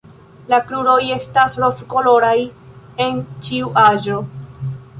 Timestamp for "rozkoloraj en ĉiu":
1.65-3.73